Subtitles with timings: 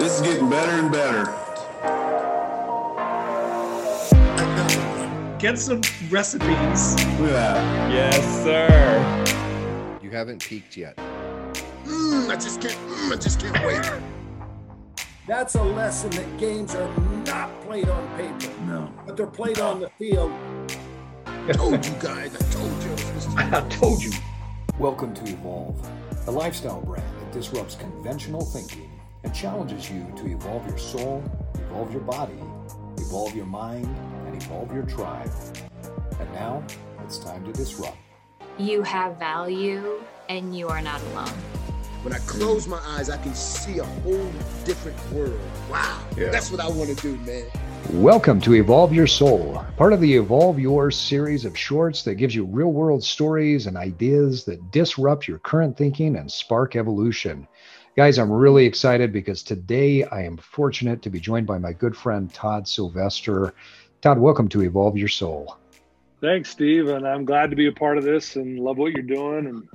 [0.00, 1.26] This is getting better and better.
[5.38, 6.94] Get some recipes.
[7.20, 7.92] Look at that.
[7.92, 9.98] Yes, sir.
[10.02, 10.96] You haven't peaked yet.
[11.84, 12.74] Mm, I just can't.
[12.88, 13.92] Mm, I just can't wait.
[15.28, 18.90] That's a lesson that games are not played on paper, No.
[19.04, 20.32] but they're played on the field.
[21.26, 22.34] I told you guys.
[22.34, 22.96] I told you.
[23.36, 24.12] I told you.
[24.78, 25.86] Welcome to Evolve,
[26.26, 28.89] a lifestyle brand that disrupts conventional thinking
[29.22, 31.22] and challenges you to evolve your soul,
[31.54, 32.38] evolve your body,
[32.98, 33.86] evolve your mind,
[34.26, 35.30] and evolve your tribe.
[36.18, 36.64] And now
[37.04, 37.96] it's time to disrupt.
[38.58, 41.28] You have value and you are not alone.
[42.02, 44.32] When I close my eyes, I can see a whole
[44.64, 45.38] different world.
[45.70, 46.02] Wow.
[46.16, 46.30] Yeah.
[46.30, 47.44] That's what I want to do, man.
[47.92, 52.34] Welcome to Evolve Your Soul, part of the Evolve Your series of shorts that gives
[52.34, 57.48] you real world stories and ideas that disrupt your current thinking and spark evolution.
[57.96, 61.96] Guys, I'm really excited because today I am fortunate to be joined by my good
[61.96, 63.52] friend Todd Sylvester.
[64.00, 65.56] Todd, welcome to Evolve Your Soul.
[66.20, 69.02] Thanks, Steve, and I'm glad to be a part of this and love what you're
[69.02, 69.46] doing.
[69.48, 69.68] And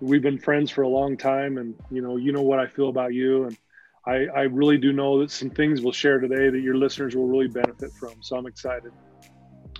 [0.00, 2.88] we've been friends for a long time, and you know, you know what I feel
[2.88, 3.58] about you, and
[4.06, 7.28] I, I really do know that some things we'll share today that your listeners will
[7.28, 8.14] really benefit from.
[8.22, 8.92] So I'm excited.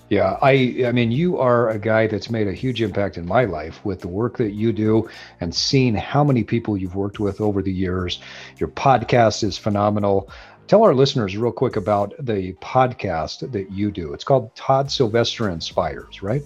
[0.08, 3.44] Yeah, I I mean you are a guy that's made a huge impact in my
[3.44, 5.08] life with the work that you do
[5.40, 8.20] and seeing how many people you've worked with over the years.
[8.56, 10.30] Your podcast is phenomenal.
[10.66, 14.12] Tell our listeners real quick about the podcast that you do.
[14.12, 16.42] It's called Todd Sylvester Inspires, right?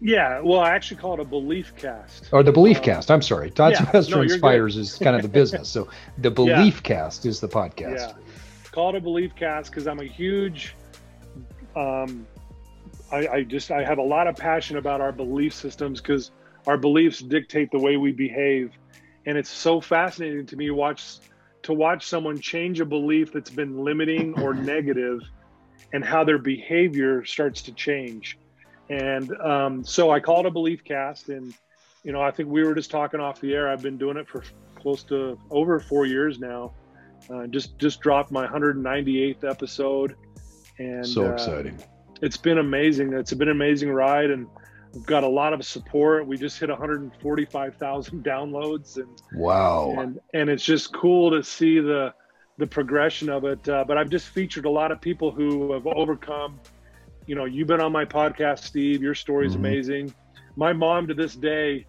[0.00, 2.28] Yeah, well, I actually call it a belief cast.
[2.32, 3.08] Or the Belief Uh, Cast.
[3.08, 3.52] I'm sorry.
[3.52, 5.68] Todd yeah, Sylvester no, Inspires is kind of the business.
[5.68, 7.98] So the Belief Cast is the podcast.
[7.98, 8.12] Yeah,
[8.72, 10.74] call it a belief cast because I'm a huge.
[11.76, 12.26] Um,
[13.12, 16.30] I, I just I have a lot of passion about our belief systems because
[16.66, 18.72] our beliefs dictate the way we behave,
[19.26, 21.18] and it's so fascinating to me watch
[21.62, 25.20] to watch someone change a belief that's been limiting or negative,
[25.92, 28.38] and how their behavior starts to change.
[28.88, 31.54] And um, so I call it a belief cast, and
[32.04, 33.70] you know I think we were just talking off the air.
[33.70, 34.42] I've been doing it for
[34.74, 36.72] close to over four years now.
[37.30, 40.16] Uh, just just dropped my 198th episode,
[40.78, 41.78] and so uh, exciting.
[42.22, 43.12] It's been amazing.
[43.12, 44.46] It's been an amazing ride, and
[44.94, 46.26] we've got a lot of support.
[46.26, 49.94] We just hit 145,000 downloads, and Wow.
[49.98, 52.14] and and it's just cool to see the
[52.58, 53.66] the progression of it.
[53.68, 56.60] Uh, but I've just featured a lot of people who have overcome.
[57.26, 59.02] You know, you've been on my podcast, Steve.
[59.02, 59.58] Your story is Mhm.
[59.58, 60.14] amazing.
[60.56, 61.86] My mom to this day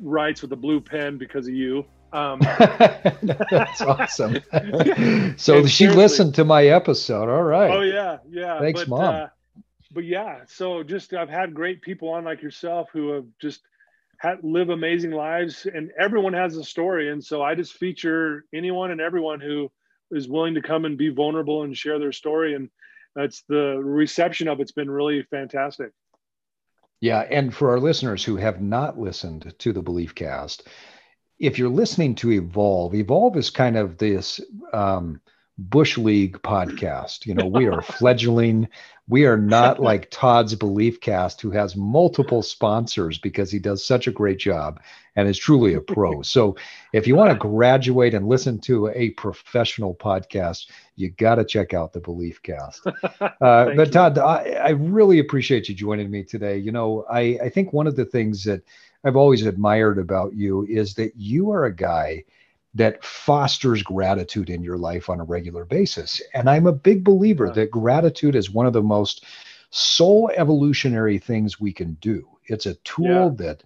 [0.00, 1.84] writes with a blue pen because of you.
[2.12, 2.40] Um,
[3.22, 4.34] That's awesome.
[4.52, 7.28] so And she seriously- listened to my episode.
[7.30, 7.70] All right.
[7.70, 8.58] Oh yeah, yeah.
[8.58, 9.14] Thanks, but, Mom.
[9.14, 9.26] Uh,
[9.92, 13.60] but yeah, so just I've had great people on like yourself who have just
[14.18, 17.10] had, live amazing lives, and everyone has a story.
[17.10, 19.70] And so I just feature anyone and everyone who
[20.10, 22.54] is willing to come and be vulnerable and share their story.
[22.54, 22.70] And
[23.14, 25.90] that's the reception of it's been really fantastic.
[27.00, 30.68] Yeah, and for our listeners who have not listened to the Belief Cast,
[31.40, 34.40] if you're listening to Evolve, Evolve is kind of this
[34.72, 35.20] um,
[35.58, 37.26] Bush League podcast.
[37.26, 38.68] You know, we are fledgling.
[39.08, 44.06] We are not like Todd's Belief Cast, who has multiple sponsors because he does such
[44.06, 44.80] a great job
[45.14, 46.22] and is truly a pro.
[46.32, 46.56] So,
[46.94, 51.74] if you want to graduate and listen to a professional podcast, you got to check
[51.74, 52.86] out the Belief Cast.
[53.40, 53.92] Uh, but.
[53.92, 56.58] Todd, I, I really appreciate you joining me today.
[56.58, 58.62] You know, I, I think one of the things that
[59.04, 62.24] I've always admired about you is that you are a guy
[62.74, 66.22] that fosters gratitude in your life on a regular basis.
[66.32, 67.52] And I'm a big believer Yeah.
[67.52, 69.24] that gratitude is one of the most
[69.70, 72.26] soul evolutionary things we can do.
[72.46, 73.62] It's a tool that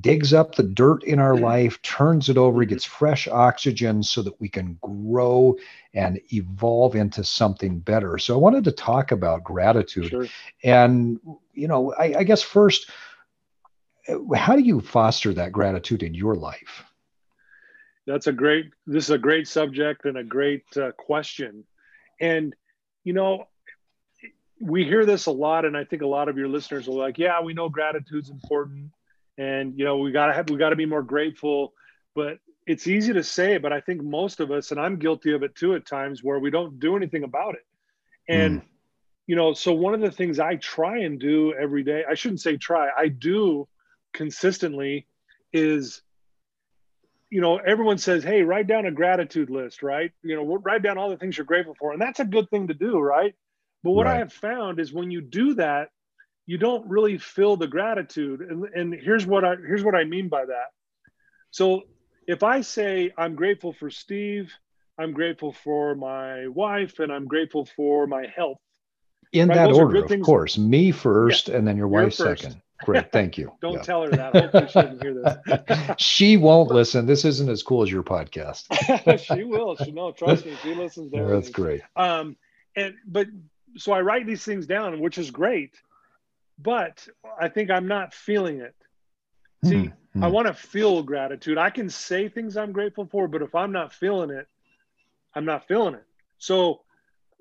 [0.00, 2.68] digs up the dirt in our life, turns it over, Mhm.
[2.68, 5.56] gets fresh oxygen so that we can grow
[5.94, 8.18] and evolve into something better.
[8.18, 10.10] So I wanted to talk about gratitude.
[10.10, 10.26] Sure.
[10.62, 11.20] And,
[11.54, 12.90] you know, I, I guess first,
[14.34, 16.84] how do you foster that gratitude in your life?
[18.08, 18.70] That's a great.
[18.86, 21.64] This is a great subject and a great uh, question.
[22.18, 22.56] And
[23.04, 23.44] you know,
[24.58, 27.18] we hear this a lot, and I think a lot of your listeners are like,
[27.18, 28.92] "Yeah, we know gratitude's important,
[29.36, 31.74] and you know, we gotta have, we gotta be more grateful."
[32.14, 35.42] But it's easy to say, but I think most of us, and I'm guilty of
[35.42, 37.66] it too at times, where we don't do anything about it.
[38.26, 38.62] And
[39.26, 42.40] you know, so one of the things I try and do every day, I shouldn't
[42.40, 43.68] say try, I do
[44.14, 45.06] consistently,
[45.52, 46.00] is
[47.30, 50.10] you know, everyone says, "Hey, write down a gratitude list," right?
[50.22, 52.68] You know, write down all the things you're grateful for, and that's a good thing
[52.68, 53.34] to do, right?
[53.82, 55.90] But what I have found is when you do that,
[56.46, 58.40] you don't really feel the gratitude.
[58.40, 60.68] And, and here's what I here's what I mean by that.
[61.50, 61.82] So
[62.26, 64.52] if I say I'm grateful for Steve,
[64.98, 68.58] I'm grateful for my wife, and I'm grateful for my health.
[69.32, 70.58] In Right, that those order, of course.
[70.58, 72.60] Me first, and then your wife second.
[72.84, 73.52] Great, thank you.
[73.60, 73.82] Don't Yeah.
[73.82, 74.32] tell her that.
[74.34, 75.96] Hopefully, she doesn't hear this.
[75.98, 77.06] she won't listen.
[77.06, 78.66] This isn't as cool as your podcast.
[79.24, 79.76] she will.
[79.76, 80.56] She no, trust me.
[80.62, 81.12] She listens.
[81.12, 81.82] To That's great.
[81.96, 82.36] Um,
[82.76, 83.26] and but
[83.76, 85.74] so I write these things down, which is great.
[86.60, 87.06] But
[87.40, 88.74] I think I'm not feeling it.
[89.64, 91.58] See, Hmm, I want to feel gratitude.
[91.58, 94.46] I can say things I'm grateful for, but if I'm not feeling it,
[95.34, 96.04] I'm not feeling it.
[96.38, 96.80] So,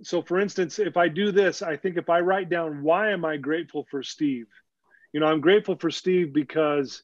[0.04, 3.24] so for instance, if I do this, I think if I write down why am
[3.26, 4.48] I grateful for Steve,
[5.14, 7.04] you know, I'm grateful for Steve because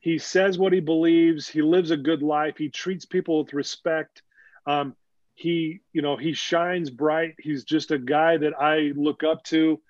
[0.00, 1.48] he says what he believes.
[1.48, 2.56] He lives a good life.
[2.58, 4.22] He treats people with respect.
[4.66, 4.94] Um,
[5.34, 7.34] he, you know, he shines bright.
[7.38, 9.80] He's just a guy that I look up to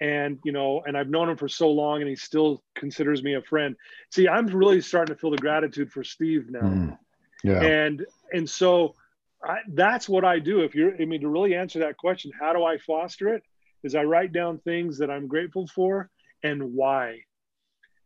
[0.00, 3.34] and you know and i've known him for so long and he still considers me
[3.34, 3.76] a friend
[4.10, 6.98] see i'm really starting to feel the gratitude for steve now Mm.
[7.44, 7.62] Yeah.
[7.62, 8.94] and and so
[9.42, 12.52] I, that's what i do if you're i mean to really answer that question how
[12.52, 13.42] do i foster it
[13.84, 16.10] is i write down things that i'm grateful for
[16.44, 17.20] and why.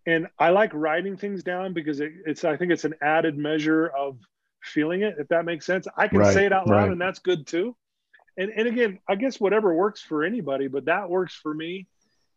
[0.07, 3.89] And i like writing things down because it, it's i think it's an added measure
[3.89, 4.17] of
[4.63, 5.87] feeling it if that makes sense.
[5.97, 6.93] I can Right, say it out loud right.
[6.93, 7.77] and that's good too.
[8.39, 11.87] And and again i guess whatever works for anybody but that works for me.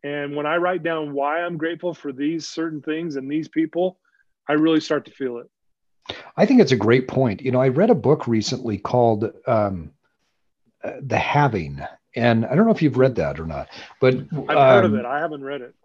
[0.04, 4.00] And when i write down why i'm grateful for these certain things and these people
[4.50, 5.48] i really start to feel it.
[6.36, 7.42] I think it's a great point.
[7.42, 9.92] You know, I read a book recently called um,
[10.84, 11.80] uh, The Having,
[12.16, 13.70] and I don't know if you've read that or not,
[14.02, 14.16] but
[14.50, 15.06] i've heard of um, it.
[15.06, 15.76] I haven't read it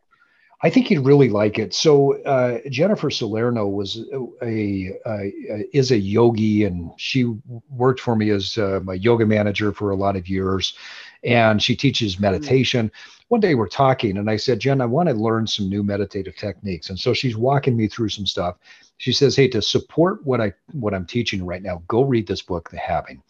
[0.63, 1.75] I think you'd really like it.
[1.75, 4.03] So uh, Jennifer Salerno was
[4.43, 7.31] a, a, is a yogi, and she
[7.69, 10.75] worked for me as uh, my yoga manager for a lot of years,
[11.23, 12.91] and she teaches meditation.
[13.29, 16.37] One day we're talking, and I said, Jen, I want to learn some new meditative
[16.37, 18.57] techniques, and so she's walking me through some stuff.
[18.99, 22.41] She says, "Hey, to support what I what I'm teaching right now, go read this
[22.41, 23.23] book, The Having."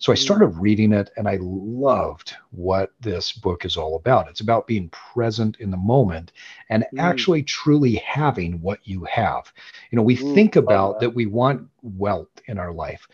[0.00, 4.28] So I started reading it, and I loved what this book is all about.
[4.28, 6.32] It's about being present in the moment
[6.70, 6.98] and Mm.
[6.98, 9.52] actually truly having what you have.
[9.90, 11.00] You know, we Mm, think about that.
[11.00, 13.06] that we want wealth in our life,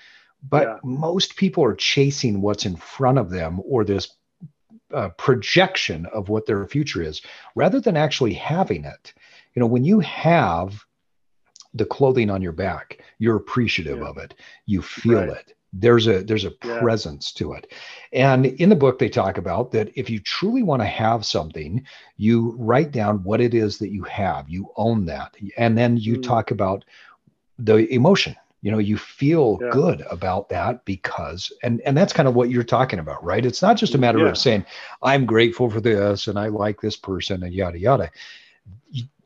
[0.48, 0.78] but Yeah.
[0.84, 4.14] most people are chasing what's in front of them or this
[4.94, 7.20] uh, projection of what their future is
[7.56, 9.12] rather than actually having it.
[9.54, 10.84] You know, when you have
[11.74, 14.06] the clothing on your back, you're appreciative Yeah.
[14.08, 14.34] of it.
[14.66, 15.32] You feel Right.
[15.32, 15.55] it.
[15.72, 16.78] There's a there's a Yeah.
[16.78, 17.72] presence to it.
[18.12, 21.84] And in the book they talk about that if you truly want to have something,
[22.16, 24.48] you write down what it is that you have.
[24.48, 25.34] You own that.
[25.58, 26.22] And then you Mm.
[26.22, 26.84] talk about
[27.58, 28.36] the emotion.
[28.62, 29.70] You know, you feel Yeah.
[29.70, 33.44] good about that because and and that's kind of what you're talking about, right?
[33.44, 34.30] It's not just a matter Yeah.
[34.30, 34.64] of saying
[35.02, 38.10] I'm grateful for this and I like this person and yada yada.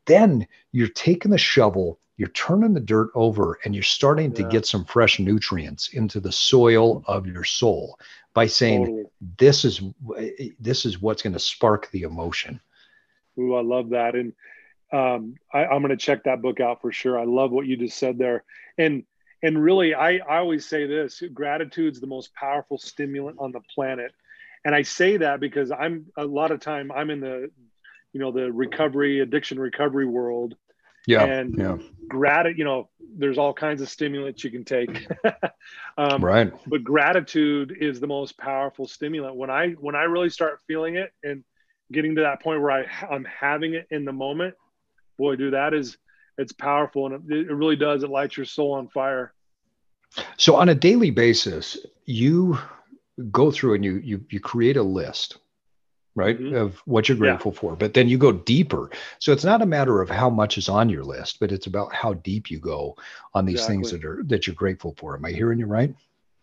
[0.05, 4.67] Then you're taking the shovel, you're turning the dirt over, and you're starting to get
[4.67, 7.97] some fresh nutrients into the soil of your soul
[8.35, 9.05] by saying, Totally.
[9.39, 9.81] "This is
[10.59, 12.59] this is what's going to spark the emotion."
[13.39, 14.13] Ooh, I love that.
[14.13, 14.33] And
[14.93, 17.19] um, I, I'm going to check that book out for sure.
[17.19, 18.43] I love what you just said there.
[18.77, 19.03] And
[19.41, 24.11] and really, I, I always say this: gratitude's the most powerful stimulant on the planet.
[24.63, 27.49] And I say that because I'm a lot of time I'm in the,
[28.13, 30.55] you know, the recovery, addiction recovery world.
[31.07, 31.77] Yeah, and yeah,
[32.07, 35.07] gratitude, you know, there's all kinds of stimulants you can take.
[35.97, 36.53] um, right.
[36.67, 41.11] but gratitude is the most powerful stimulant when i when i really start feeling it
[41.23, 41.43] and
[41.91, 44.55] getting to that point where i i'm having it in the moment
[45.17, 45.97] boy dude that is
[46.37, 49.33] it's powerful and it, it really does it lights your soul on fire
[50.37, 52.57] So on a daily basis, you
[53.31, 55.37] go through and you you you create a list,
[56.15, 56.55] right, Mhm.
[56.55, 57.31] of what you're Yeah.
[57.31, 57.75] grateful for.
[57.75, 58.89] But then you go deeper.
[59.19, 61.93] So it's not a matter of how much is on your list, but it's about
[61.93, 62.97] how deep you go
[63.33, 65.15] on these things that are that you're grateful for.
[65.15, 65.93] Am I hearing you right?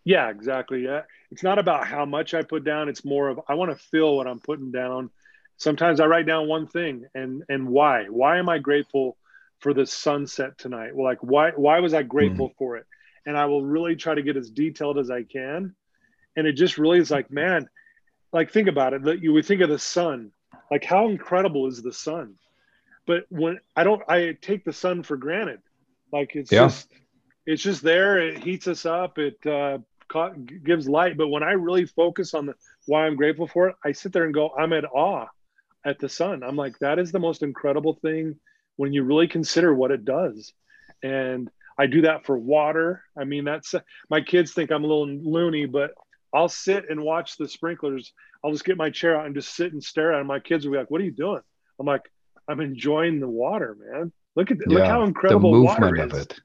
[0.05, 3.53] yeah exactly yeah it's not about how much i put down it's more of i
[3.53, 5.09] want to feel what i'm putting down
[5.57, 9.17] sometimes i write down one thing and and why why am i grateful
[9.59, 12.85] for the sunset tonight well like why why was i grateful for it
[13.25, 15.75] and i will really try to get as detailed as i can
[16.37, 17.67] and it just really is like man
[18.33, 20.31] like think about it that you would think of the sun.
[20.71, 22.35] Like how incredible is the sun?
[23.07, 25.59] But when i don't i take the sun for granted.
[26.11, 26.67] Like it's Yeah.
[26.67, 26.87] just
[27.45, 28.19] it's just there.
[28.19, 29.17] It heats us up.
[29.17, 29.79] It uh
[30.63, 31.17] gives light.
[31.17, 32.53] But when i really focus on the
[32.85, 35.27] why i'm grateful for it i sit there and go i'm at awe
[35.85, 36.43] at the sun.
[36.43, 38.35] I'm like that is the most incredible thing
[38.77, 40.53] when you really consider what it does.
[41.03, 43.03] And i do that for water.
[43.17, 43.75] I mean that's
[44.09, 45.91] my kids think i'm a little loony but
[46.33, 49.73] i'll sit and watch the sprinklers i'll just get my chair out and just sit
[49.73, 51.41] and stare at them my kids will be like what are you doing
[51.79, 52.09] i'm like
[52.47, 56.25] i'm enjoying the water man look at look how the incredible water movement of is
[56.25, 56.39] it.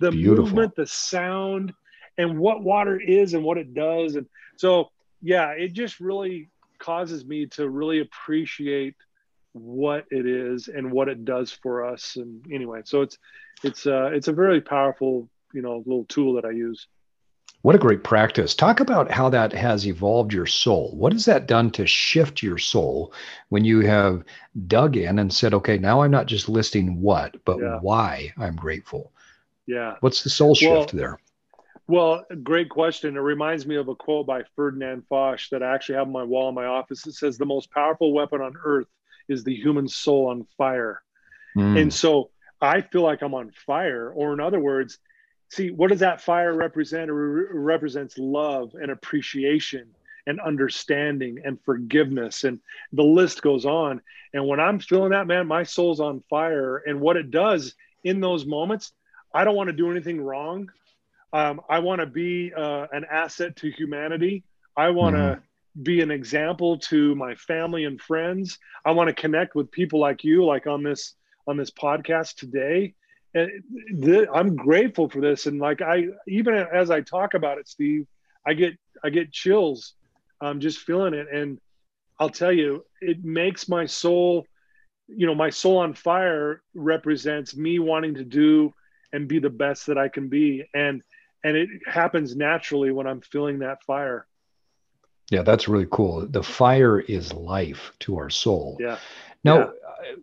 [0.00, 0.44] the Beautiful.
[0.44, 1.72] movement, the sound,
[2.20, 4.16] and what water is and what it does.
[4.16, 4.90] And so,
[5.22, 8.94] yeah, it just really causes me to really appreciate
[9.52, 12.16] what it is and what it does for us.
[12.16, 13.18] And anyway, so it's,
[13.62, 16.86] it's, uh, it's a very powerful, you know, little tool that I use.
[17.62, 18.54] What a great practice.
[18.54, 20.94] Talk about how that has evolved your soul.
[20.96, 23.12] What has that done to shift your soul
[23.50, 24.24] when you have
[24.66, 27.78] dug in and said, okay, now I'm not just listing what, but yeah.
[27.80, 29.12] why I'm grateful?
[29.66, 29.96] Yeah.
[30.00, 31.20] What's the soul shift well, there?
[31.86, 33.16] Well, great question.
[33.16, 36.24] It reminds me of a quote by Ferdinand Foch that I actually have on my
[36.24, 37.06] wall in my office.
[37.06, 38.86] It says, The most powerful weapon on earth
[39.28, 41.02] is the human soul on fire.
[41.56, 41.82] Mm.
[41.82, 44.98] And so I feel like I'm on fire, or in other words,
[45.50, 47.10] see what does that fire represent?
[47.10, 49.88] It re- represents love and appreciation
[50.26, 52.60] and understanding and forgiveness and
[52.92, 54.00] the list goes on.
[54.32, 56.78] And when i'm feeling that man my soul's on fire.
[56.86, 58.92] And what it does in those moments
[59.34, 60.70] i don't want to do anything wrong.
[61.32, 64.44] Um, i want to be uh, an asset to humanity.
[64.76, 65.82] I want to mm-hmm.
[65.82, 68.58] be an example to my family and friends.
[68.84, 71.14] I want to connect with people like you like on this
[71.46, 72.94] on this podcast today
[73.34, 75.46] th- I'm grateful for this.
[75.46, 78.06] And like I, even as I talk about it, Steve,
[78.46, 79.94] I get I get chills,
[80.40, 81.28] um, just feeling it.
[81.32, 81.58] And
[82.18, 84.46] I'll tell you, it makes my soul,
[85.08, 88.74] you know, my soul on fire represents me wanting to do
[89.12, 90.64] and be the best that I can be.
[90.74, 91.02] And
[91.44, 94.26] and it happens naturally when I'm feeling that fire.
[95.30, 96.26] Yeah, that's really cool.
[96.26, 98.76] The fire is life to our soul.
[98.80, 98.98] Yeah.
[99.44, 99.64] Now, yeah.
[99.64, 100.16] Uh,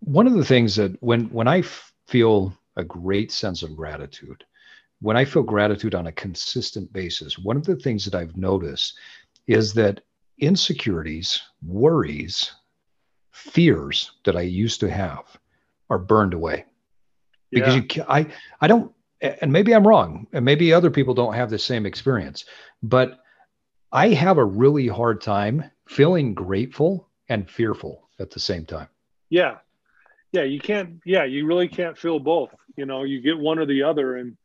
[0.00, 1.62] one of the things that when when I
[2.06, 4.44] feel a great sense of gratitude.
[5.00, 8.98] When I feel gratitude on a consistent basis, one of the things that I've noticed
[9.46, 10.00] is that
[10.38, 12.52] insecurities, worries,
[13.30, 15.24] fears that I used to have
[15.90, 16.64] are burned away.
[17.50, 17.82] Because yeah.
[17.94, 18.26] you, I,
[18.60, 22.44] I don't, and maybe I'm wrong, and maybe other people don't have the same experience,
[22.82, 23.20] but
[23.92, 28.88] I have a really hard time feeling grateful and fearful at the same time.
[29.30, 29.58] Yeah,
[30.36, 33.66] yeah you can't yeah you really can't feel both you know you get one or
[33.66, 34.16] the other.
[34.16, 34.36] And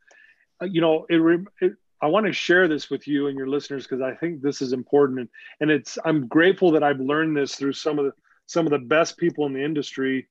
[0.61, 3.83] uh, you know it, it i want to share this with you and your listeners
[3.83, 5.19] because i think this is important.
[5.19, 5.29] And,
[5.59, 8.13] and it's i'm grateful that i've learned this through some of the
[8.45, 10.27] some of the best people in the industry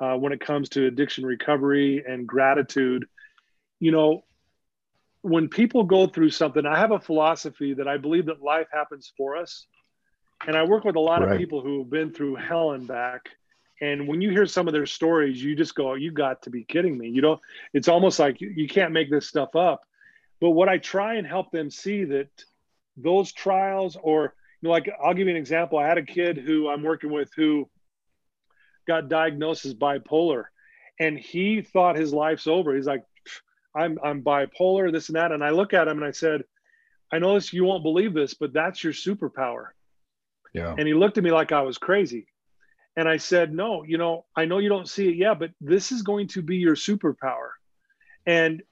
[0.00, 3.06] uh, when it comes to addiction recovery and gratitude.
[3.78, 4.24] You know
[5.20, 9.12] when people go through something i have a philosophy that i believe that life happens
[9.16, 9.66] for us.
[10.46, 11.32] And i work with a lot right.
[11.32, 13.30] of people who have been through hell and back
[13.84, 16.64] and when you hear some of their stories you just go you got to be
[16.64, 17.08] kidding me.
[17.08, 17.40] You know
[17.72, 19.82] it's almost like you can't make this stuff up.
[20.40, 22.28] But what i try and help them see that
[22.96, 25.78] those trials or you know like i'll give you an example.
[25.78, 27.68] I had a kid who i'm working with who
[28.86, 30.44] got diagnosed as bipolar
[31.00, 32.74] and he thought his life's over.
[32.74, 33.04] He's like
[33.76, 35.32] i'm i'm bipolar this and that.
[35.32, 36.44] And i look at him and i said
[37.12, 39.68] i know this you won't believe this but that's your superpower.
[40.54, 40.74] Yeah.
[40.78, 42.26] And he looked at me like i was crazy
[42.96, 45.90] and I said, no, you know, I know you don't see it yet, but this
[45.90, 47.50] is going to be your superpower.
[48.26, 48.62] And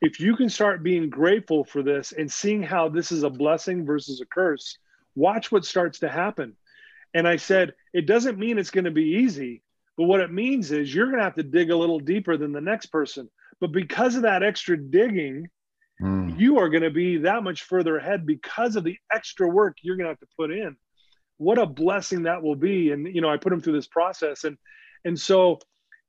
[0.00, 3.84] if you can start being grateful for this and seeing how this is a blessing
[3.84, 4.78] versus a curse,
[5.14, 6.56] watch what starts to happen.
[7.12, 9.62] And I said, it doesn't mean it's going to be easy,
[9.96, 12.52] but what it means is you're going to have to dig a little deeper than
[12.52, 13.30] the next person.
[13.60, 15.48] But because of that extra digging,
[16.02, 16.38] mm.
[16.38, 19.96] you are going to be that much further ahead because of the extra work you're
[19.96, 20.76] going to have to put in
[21.38, 22.92] what a blessing that will be.
[22.92, 24.44] And you know i put them through this process.
[24.44, 24.56] And
[25.04, 25.58] and so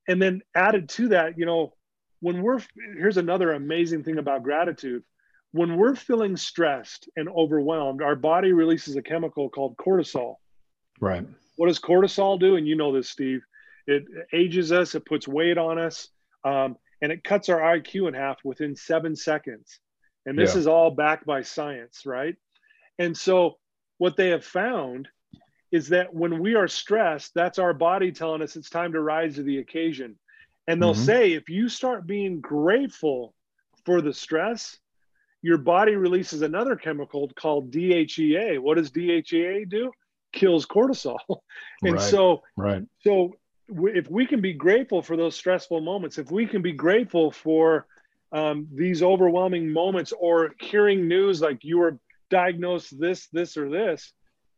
[0.08, 1.72] and then added to that you know
[2.20, 2.60] when we're
[2.98, 5.02] here's another amazing thing about gratitude.
[5.52, 10.36] When we're feeling stressed and overwhelmed our body releases a chemical called cortisol.
[11.00, 11.26] Right.
[11.56, 12.56] What does cortisol do?
[12.56, 13.42] And you know this steve.
[13.86, 16.08] It ages us it puts weight on us
[16.44, 19.78] um, and it cuts our iq in half within seven seconds.
[20.24, 20.60] And this yeah.
[20.60, 22.36] is all backed by science right?
[22.98, 23.58] And so
[23.98, 25.08] what they have found
[25.72, 29.34] is that when we are stressed, that's our body telling us it's time to rise
[29.34, 30.16] to the occasion.
[30.68, 31.04] And they'll mm-hmm.
[31.04, 33.34] say, if you start being grateful
[33.84, 34.78] for the stress,
[35.42, 38.58] your body releases another chemical called DHEA.
[38.58, 39.92] What does DHEA do?
[40.32, 41.18] Kills cortisol.
[41.82, 42.00] and right.
[42.00, 42.82] so, right.
[43.02, 43.36] So
[43.68, 47.86] if we can be grateful for those stressful moments, if we can be grateful for
[48.32, 54.12] um, these overwhelming moments or hearing news like you were diagnosed this, this, or this,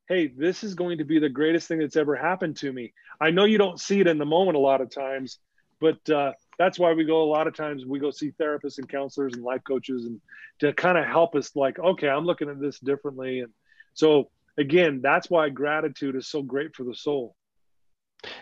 [0.09, 2.93] hey, this is going to be the greatest thing that's ever happened to me.
[3.21, 5.39] I know you don't see it in the moment a lot of times,
[5.81, 8.89] but uh, that's why we go a lot of times we go see therapists and
[8.89, 10.21] counselors and life coaches and
[10.61, 13.41] to kind of help us like, okay, I'm looking at this differently.
[13.41, 13.53] And
[13.95, 17.37] so again, that's why gratitude is so great for the soul.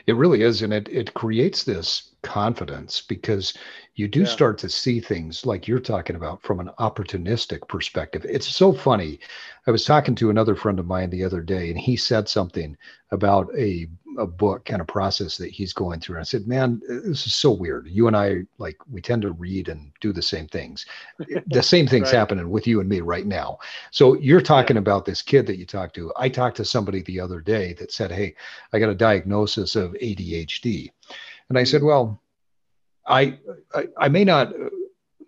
[0.06, 0.62] It really is.
[0.62, 3.54] And it, it creates this confidence because
[3.94, 4.26] you do Yeah.
[4.26, 8.24] start to see things like you're talking about from an opportunistic perspective.
[8.28, 9.20] It's so funny.
[9.66, 12.76] I was talking to another friend of mine the other day, and he said something
[13.10, 13.86] about a,
[14.18, 16.16] a book kind of process that he's going through.
[16.16, 17.86] And I said, Man, this is so weird.
[17.88, 20.86] You and I, like, we tend to read and do the same things.
[21.46, 22.18] the same thing's Right.
[22.18, 23.58] happening with you and me right now.
[23.90, 26.12] So you're talking about this kid that you talked to.
[26.16, 28.34] I talked to somebody the other day that said, Hey,
[28.72, 30.90] I got a diagnosis of ADHD.
[31.48, 31.86] And I said, mm.
[31.86, 32.20] Well,
[33.06, 33.38] I,
[33.74, 34.52] I, I may not,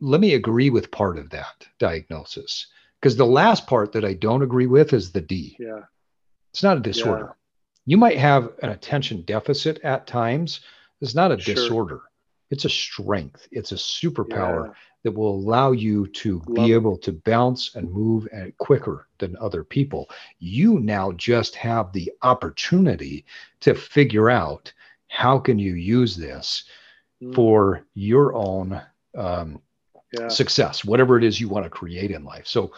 [0.00, 2.66] let me agree with part of that diagnosis.
[3.00, 5.57] Because the last part that I don't agree with is the D.
[5.61, 5.83] Yeah.
[6.52, 7.37] It's not a disorder.
[7.88, 10.61] You might have an attention deficit at times.
[11.00, 11.54] It's not a Sure.
[11.54, 12.00] disorder.
[12.50, 13.49] It's a strength.
[13.50, 14.73] It's a superpower Yeah.
[15.04, 19.38] that will allow you to Love be able to bounce and move and quicker than
[19.38, 20.11] other people.
[20.38, 23.25] You now just have the opportunity
[23.61, 24.71] to figure out
[25.07, 26.64] how can you use this
[27.23, 27.35] Mm.
[27.35, 28.83] for your own
[29.14, 29.62] um,
[30.12, 30.28] Yeah.
[30.28, 32.47] success, whatever it is you want to create in life.
[32.47, 32.73] So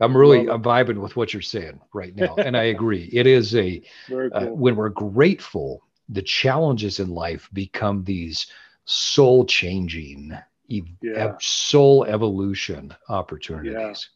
[0.00, 3.08] I'm really I'm vibing with what you're saying right now, and I agree.
[3.12, 8.46] It is a Very uh, when we're grateful, the challenges in life become these
[8.84, 10.36] soul changing,
[10.68, 11.34] Yeah.
[11.40, 14.08] soul evolution opportunities.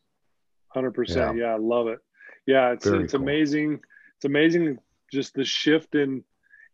[0.69, 1.37] Hundred percent.
[1.37, 1.49] Yeah.
[1.49, 1.99] Yeah, I love it.
[2.47, 3.23] Yeah, it's Very it's cool.
[3.23, 3.81] amazing.
[4.17, 4.79] It's amazing
[5.13, 6.25] just the shift in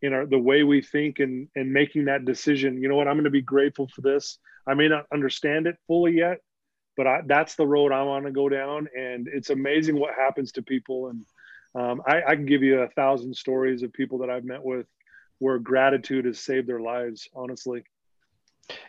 [0.02, 2.80] in our the way we think and and making that decision.
[2.80, 3.08] You know what?
[3.08, 4.38] I'm going to be grateful for this.
[4.66, 6.38] I may not understand it fully yet,
[6.98, 8.88] but I, that's the road I want to go down.
[8.98, 11.08] And it's amazing what happens to people.
[11.08, 11.24] And
[11.80, 14.86] um, I, I can give you a thousand stories of people that I've met with
[15.38, 17.28] where gratitude has saved their lives.
[17.36, 17.84] Honestly.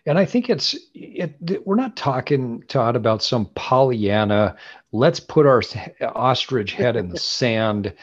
[0.08, 1.66] And I think it's it.
[1.66, 4.58] We're not talking Todd about some Pollyanna.
[4.92, 5.62] Let's put our
[6.02, 7.94] ostrich head in the sand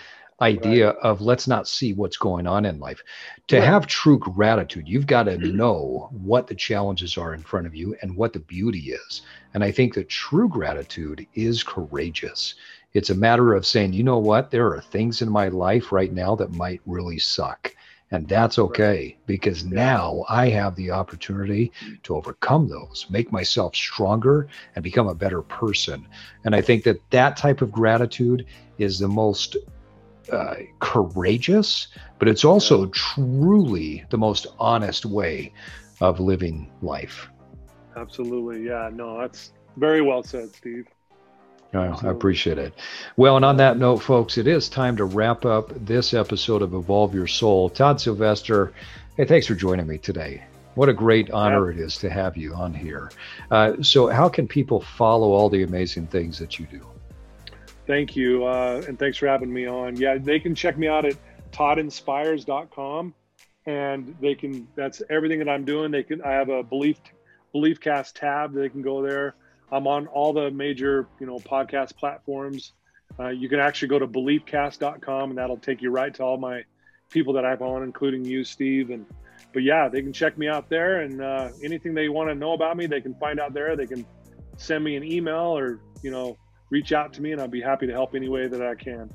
[0.40, 3.02] idea of let's not see what's going on in life.
[3.48, 3.64] To Right.
[3.64, 7.96] have true gratitude, you've got to know what the challenges are in front of you
[8.02, 9.22] and what the beauty is.
[9.56, 12.56] And I think that true gratitude is courageous.
[12.92, 16.12] It's a matter of saying, you know what, there are things in my life right
[16.12, 17.74] now that might really suck.
[18.10, 24.46] And that's okay because now I have the opportunity to overcome those, make myself stronger,
[24.74, 26.06] and become a better person.
[26.44, 28.44] And I think that that type of gratitude
[28.76, 29.56] is the most
[30.30, 31.88] uh, courageous,
[32.18, 35.50] but it's also truly the most honest way
[36.02, 37.30] of living life.
[37.96, 38.62] Absolutely.
[38.66, 38.90] Yeah.
[38.92, 40.86] No, that's very well said, Steve.
[41.74, 42.72] I- I appreciate it.
[43.16, 46.72] Well, and on that note, folks, it is time to wrap up this episode of
[46.72, 47.68] Evolve Your Soul.
[47.68, 48.72] Todd Sylvester,
[49.18, 50.42] hey, thanks for joining me today.
[50.74, 53.10] What a great honor it is to have you on here.
[53.50, 56.80] Uh, so, how can people follow all the amazing things that you do?
[57.86, 58.44] Thank you.
[58.46, 59.96] Uh, and thanks for having me on.
[59.96, 61.16] Yeah, they can check me out at
[61.52, 63.14] toddinspires.com
[63.66, 65.90] and they can, that's everything that I'm doing.
[65.90, 66.98] They can, I have a belief,
[67.54, 68.52] beliefcast tab.
[68.54, 69.34] They can go there.
[69.70, 72.72] I'm on all the major, you know, podcast platforms.
[73.18, 76.62] Uh, you can actually go to beliefcast.com and that'll take you right to all my
[77.10, 78.90] people that I have on, including you, Steve.
[78.90, 79.06] And,
[79.52, 82.52] but yeah, they can check me out there and uh, anything they want to know
[82.52, 83.76] about me, they can find out there.
[83.76, 84.06] They can
[84.56, 86.36] send me an email or, you know,
[86.70, 89.10] reach out to me and I'll be happy to help any way that I can.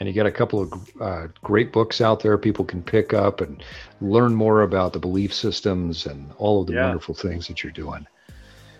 [0.00, 3.42] And you got a couple of uh, great books out there people can pick up
[3.42, 3.62] and
[4.00, 6.86] learn more about the belief systems and all of the Yeah.
[6.86, 8.06] wonderful things that you're doing.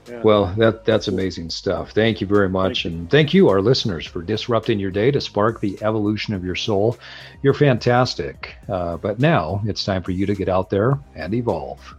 [0.08, 0.22] Yeah.
[0.22, 1.90] Well, that that's amazing stuff.
[1.90, 3.00] Thank you very much, Thank you.
[3.00, 6.56] and thank you, our listeners, for disrupting your day to spark the evolution of your
[6.56, 6.96] soul.
[7.42, 8.56] You're fantastic.
[8.66, 11.94] Uh, but now it's time for you to get out there and evolve.